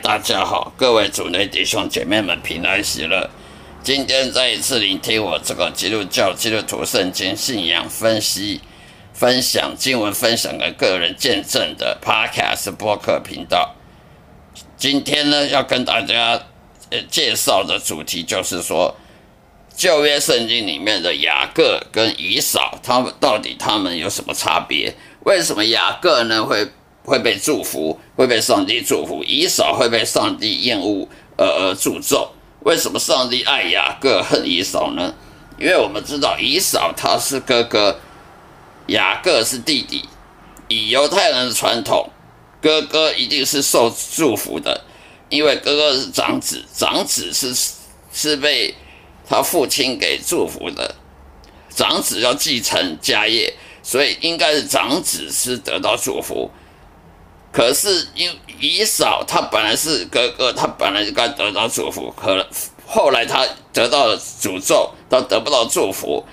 [0.00, 3.28] 大家好，各位主内弟兄姐妹们平安喜乐。
[3.82, 8.60] 今天再一次聆听我这个基督教基督徒圣经信仰分析、
[9.12, 13.74] 分享经文、分享的个人见证的 Podcast 播客频道。
[14.78, 16.40] 今天呢，要跟大家
[16.90, 18.96] 呃介绍的主题就是说，
[19.76, 24.94] 旧约圣经里面的雅各跟以扫，他们到底他们有什么差别？
[25.24, 26.66] 为什么雅各呢会？
[27.04, 32.30] 会被祝福，会被上帝祝福；以扫会被上帝厌恶，而而诅咒。
[32.60, 35.14] 为什么上帝爱雅各，恨以扫呢？
[35.58, 37.98] 因为我们知道以扫他是哥哥，
[38.86, 40.08] 雅各是弟弟。
[40.68, 42.08] 以犹太人的传统，
[42.60, 44.84] 哥哥一定是受祝福的，
[45.28, 47.54] 因为哥哥是长子，长子是
[48.12, 48.74] 是被
[49.28, 50.94] 他父亲给祝福的，
[51.68, 56.50] 长子要继承家业，所以应该是长子是得到祝福。
[57.52, 62.46] 可是，因以扫他本来是哥哥，他本来就该得到祝福，可
[62.86, 66.24] 后来他得到了诅咒，他得不到祝福，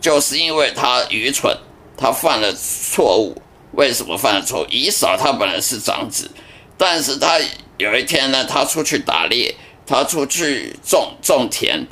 [0.00, 1.54] 就是因为他愚蠢，
[1.98, 3.36] 他犯了错误。
[3.72, 4.66] 为什么犯了错误？
[4.70, 6.30] 以扫他本来是长子，
[6.78, 7.38] 但是他
[7.76, 9.54] 有一天呢，他出去打猎，
[9.86, 11.86] 他出去种种田，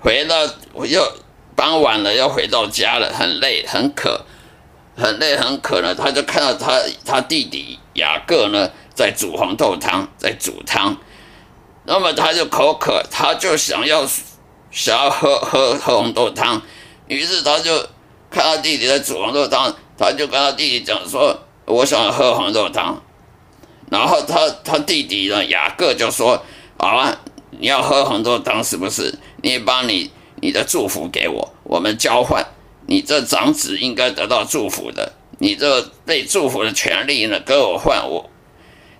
[0.00, 0.46] 回到
[0.86, 1.12] 又
[1.54, 4.24] 傍晚了，要回到家了，很累很渴。
[4.96, 10.96] 很累很渴呢，他就看到他他弟弟雅各呢在煮红豆汤，在煮汤，
[11.84, 14.06] 那么他就口渴，他就想要
[14.70, 16.62] 想要喝喝喝红豆汤，
[17.08, 17.78] 于是他就
[18.30, 23.02] 看到弟弟在煮红豆汤，他就跟他弟弟讲说：“我想喝红豆汤。”
[23.90, 26.42] 然后他他弟弟呢雅各就说
[26.78, 27.16] ：“好啊，
[27.50, 29.14] 你要喝红豆汤是不是？
[29.42, 32.44] 你把你你的祝福给我，我们交换。”
[32.86, 38.30] 你这长子应该得到祝福的，你这被祝福的权利呢，跟我换我。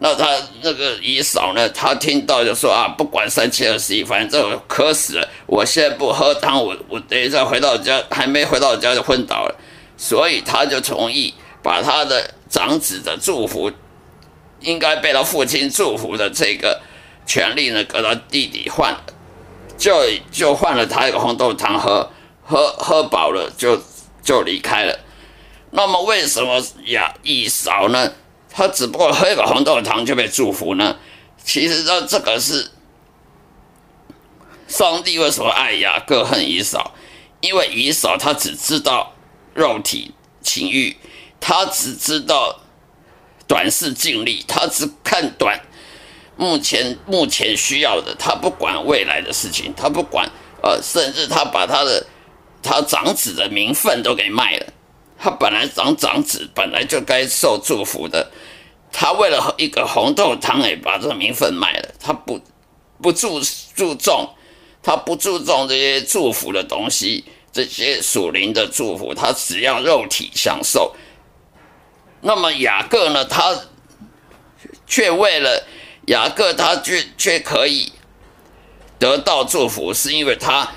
[0.00, 0.28] 那他
[0.62, 9.54] 那个姨嫂呢，他听到就说啊，不管三七二十一，反正我渴死了，我现在不喝汤，我我等一下回到家，还没回到家就昏倒了。
[9.96, 13.72] 所以他就同意把他的长子的祝福，
[14.60, 16.80] 应该被他父亲祝福的这个
[17.26, 19.02] 权利呢，给他弟弟换了，
[19.76, 19.92] 就
[20.30, 22.08] 就换了他一个红豆汤喝。
[22.48, 23.78] 喝喝饱了就
[24.22, 24.98] 就离开了。
[25.70, 28.10] 那么为什么雅一扫呢？
[28.50, 30.96] 他只不过喝一个红豆汤就被祝福呢？
[31.44, 32.70] 其实这这个是
[34.66, 36.94] 上帝为什么爱雅各恨以少？
[37.42, 39.12] 因为以少他只知道
[39.52, 40.96] 肉体情欲，
[41.38, 42.60] 他只知道
[43.46, 45.60] 短视尽力，他只看短
[46.36, 50.30] 目前目前需要的，他不管未来的事情，他不管
[50.62, 52.06] 呃，甚至他把他的。
[52.60, 54.66] 他长子的名分都给卖了，
[55.18, 58.30] 他本来长长子本来就该受祝福的，
[58.92, 62.40] 他为了一个红豆汤也把这个名分卖了，他不
[63.00, 63.40] 不注
[63.74, 64.28] 注重，
[64.82, 70.94] 他不注重这些祝福的东西，这些属灵的祝福，他只要肉体享受。
[72.20, 73.24] 那么雅各呢？
[73.24, 73.56] 他
[74.86, 75.64] 却为了
[76.06, 77.92] 雅各，他却却可以
[78.98, 80.68] 得到祝福，是因为他。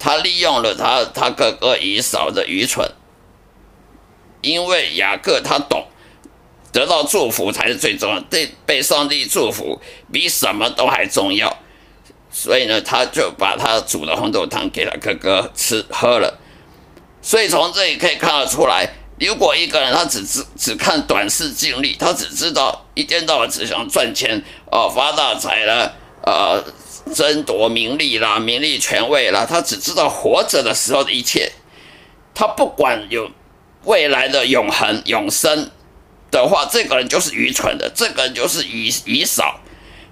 [0.00, 2.90] 他利用了他他哥哥以嫂的愚蠢，
[4.40, 5.86] 因为雅各他懂，
[6.72, 11.58] 得到祝福才是最重要，对被上帝祝福比什么都还重要，
[12.32, 16.38] 所以呢，他就把他煮的红豆汤给了哥哥吃喝了。
[17.20, 26.64] 所以从这里可以看得出来，如果一个人他只只只看短视经历，他只知道一天到晚只想赚钱哦发大财了呃。
[27.12, 31.50] 争夺名利啦，名利权位啦，他只知道活着的时候的一切，
[32.34, 33.28] 他不管有
[33.84, 35.70] 未来的永恒永生
[36.30, 39.58] 的话，这个人就是愚蠢的，这个人就是以以少，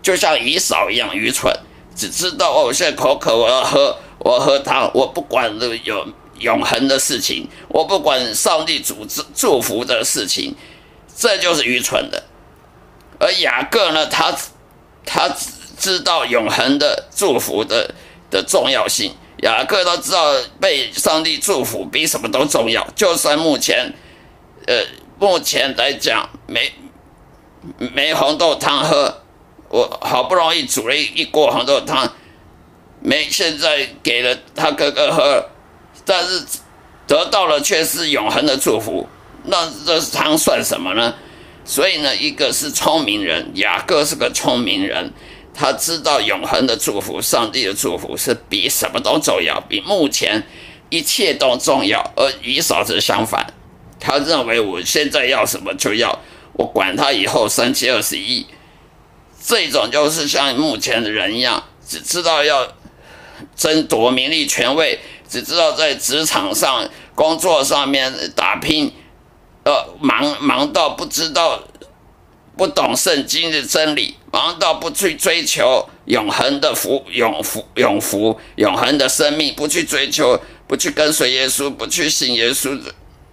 [0.03, 1.55] 就像以少一样愚蠢，
[1.95, 6.05] 只知道哦，我现在口渴，我要喝，我喝汤，我不管有
[6.41, 10.57] 永恒的事情，我不管上帝主祝祝福的事情，
[11.17, 12.25] 这就是愚蠢的。
[13.21, 14.35] 而雅各呢，他
[15.05, 15.31] 他。
[15.79, 17.95] 知道永恒的祝福的
[18.31, 22.87] 的重要性，雅各都知道被上帝祝福比什么都重要。
[22.95, 23.95] 就算目前，
[24.67, 24.85] 呃，
[25.19, 26.73] 目前来讲没
[27.79, 29.23] 没红豆汤喝，
[29.69, 32.13] 我好不容易煮了一一锅红豆汤，
[33.01, 35.49] 没现在给了他哥哥喝，
[36.05, 36.45] 但是
[37.07, 39.09] 得到了却是永恒的祝福，
[39.45, 41.15] 那这汤算什么呢？
[41.65, 45.13] 所以呢，一个是聪明人，雅各是个聪明人。
[45.61, 50.47] 他知道永恒的祝福，上帝的祝福是比什么都重要，比目前
[50.89, 52.13] 一切都重要。
[52.15, 53.53] 而以嫂子相反，
[53.99, 56.17] 他认为我现在要什么就要，
[56.53, 58.47] 我管他以后三七二十一，
[59.45, 62.75] 这种就是像目前的人一样，只知道要
[63.57, 68.93] 争夺名利权位，只知道在职场上、工作上面打拼，
[69.65, 71.65] 呃，忙忙到不知道、
[72.59, 82.79] 不懂圣经的真理，忙到不去追求永恒的福、永福、永福、永恒的生命，不去追求，不去跟随耶稣，不去信耶稣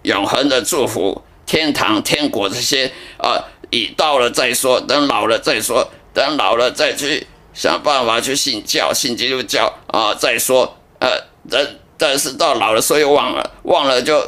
[0.04, 3.44] 永恒的祝福、天堂、天国这些啊。
[3.72, 11.10] 已到了再说，等老了再说，等老了再去想办法去信教，信基督教啊，再说，呃，
[11.50, 11.68] 但
[11.98, 14.24] 但是到老了，所以忘了，忘了就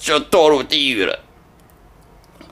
[0.00, 1.16] 就堕入地狱了。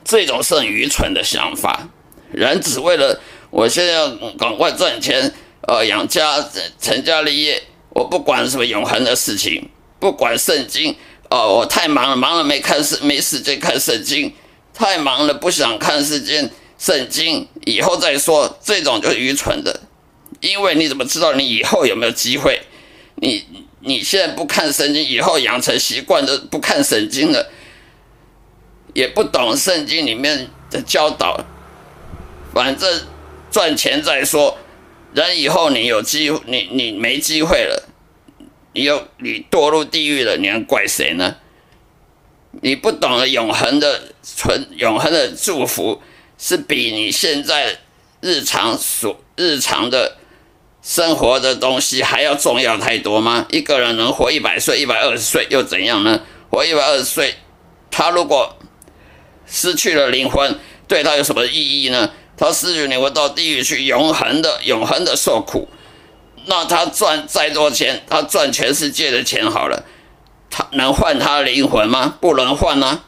[0.09, 1.87] 这种是很愚蠢的想法。
[2.31, 3.21] 人只为了
[3.51, 4.09] 我现在要
[4.39, 5.31] 赶快赚钱，
[5.67, 6.43] 呃，养家
[6.81, 9.69] 成家立业，我不管什么永恒的事情，
[9.99, 10.95] 不管圣经，
[11.29, 14.33] 哦，我太忙了，忙了没看时没时间看圣经。
[14.73, 18.57] 太忙了，不想看世间圣经，以后再说。
[18.63, 19.81] 这种就是愚蠢的，
[20.39, 22.61] 因为你怎么知道你以后有没有机会？
[23.15, 23.45] 你
[23.81, 27.51] 你现在不看圣经，以后养成习惯的不看圣经了，
[28.93, 31.43] 也不懂圣经里面的教导，
[32.53, 33.01] 反正
[33.51, 34.57] 赚钱再说。
[35.13, 37.89] 人以后你有机会，你你没机会了，
[38.73, 41.35] 你又你堕入地狱了，你能怪谁呢？
[42.61, 46.01] 你不懂得永恒的存永恒的祝福，
[46.37, 47.79] 是比你现在
[48.21, 50.17] 日常所日常的
[50.81, 53.45] 生活的东西还要重要太多吗？
[53.49, 56.21] 一个人能活一百岁、一百二十岁又怎样呢？
[56.51, 57.35] 活一百二十岁，
[57.89, 58.57] 他如果
[59.49, 62.11] 失去了灵魂，对他有什么意义呢？
[62.37, 65.67] 他失去灵魂到地狱去，永恒的、永恒的受苦。
[66.45, 69.83] 那他赚再多钱，他赚全世界的钱好了。
[70.49, 72.17] 他能换他灵魂吗？
[72.19, 73.03] 不能换啊！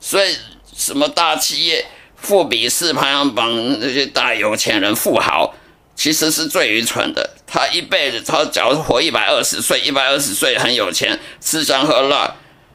[0.00, 0.36] 所以
[0.74, 1.84] 什么大企业、
[2.16, 5.54] 富比士排行榜那些大有钱人、富豪，
[5.94, 7.30] 其实是最愚蠢的。
[7.46, 12.34] 他一辈子，他假如活一百二十岁，一百二十岁很有钱，吃香喝辣，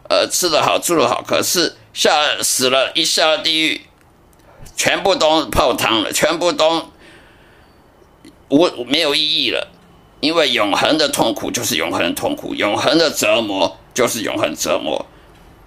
[0.10, 1.24] 呃，吃得好，住得好。
[1.26, 3.82] 可是下死了，一下地狱，
[4.76, 6.92] 全部都泡汤了，全部都
[8.50, 9.68] 无没有意义了。
[10.20, 13.78] 因为永恒的痛苦就是永恒的痛苦，永恒的折磨。
[13.94, 15.06] 就是永恒折磨，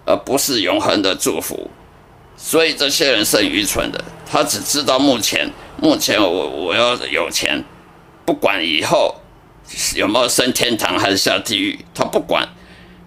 [0.07, 1.71] 而不是永恒的祝福。
[2.39, 7.63] 所以这些人是愚蠢的，他只知道目前，目前我我要有钱，
[8.25, 9.17] 不管以后
[9.95, 12.49] 有没有升天堂还是下地狱，他不管。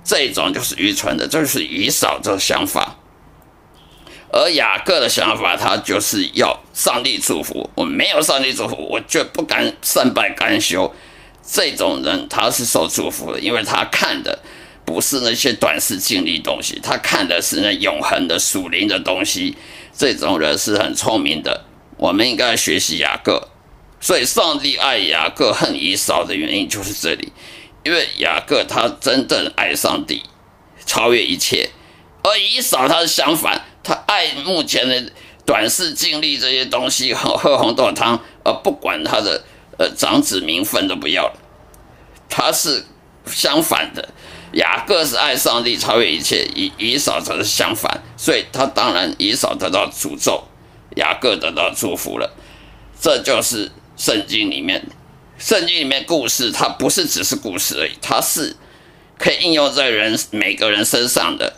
[0.03, 2.95] 这种就是愚蠢的，就是以少这想法。
[4.31, 7.69] 而雅各的想法，他就是要上帝祝福。
[7.75, 10.93] 我没有上帝祝福，我就不敢善拜甘休。
[11.45, 14.39] 这种人他是受祝福的，因为他看的。
[14.85, 19.57] 不是那些短视经历东西，他看的是那永恒的属灵的东西。
[19.93, 21.65] 这种人是很聪明的，
[21.97, 23.49] 我们应该学习雅各。
[23.99, 27.33] 所以，上帝爱雅各恨以扫的原因就是这里，
[27.83, 30.23] 因为雅各他真正爱上帝，
[30.85, 31.67] 超越一切；
[32.23, 35.13] 而以扫他是相反，他爱目前的
[35.45, 39.41] 短视经历这些东西，喝喝红豆汤，而不管他的
[39.79, 41.39] 呃长子名分都不要了。
[42.27, 42.85] 他是
[43.25, 44.09] 相反的。
[44.51, 50.43] 雅各是爱上帝超越一切，以以扫则是相反，所以他当然以扫得到诅咒，
[50.97, 52.33] 雅各得到祝福了。
[52.99, 54.85] 这就是圣经里面，
[55.37, 58.57] 圣经里面故事，它不是只是故事而已，它是
[59.17, 61.53] 可以应用在人每个人身上的。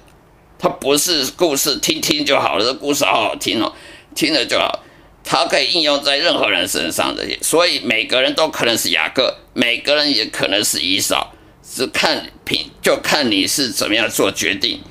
[0.59, 3.73] 它不是故事听听就好了，这故事好好听哦，
[4.13, 4.83] 听了就好。
[5.23, 11.33] 它可以应用在任何人身上的，所以每个人都可能是雅各，每个人也可能是以扫。
[11.63, 14.81] 只看品，就看你是怎么样做决定。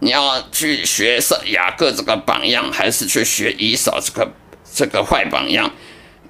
[0.00, 4.30] 你要去学上雅各这个榜样，还是去学以扫这个
[4.72, 5.74] 这个坏榜样？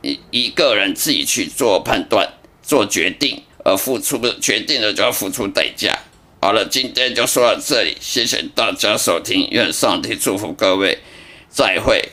[0.01, 2.29] 一一个人自己去做判断、
[2.63, 5.99] 做决定，而付出决定了就要付出代价。
[6.45, 10.99] 好了，今天就说到这里，谢谢大家收听，愿上帝祝福各位，
[11.49, 12.09] 再会。